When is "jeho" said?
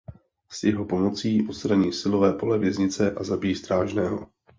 0.63-0.85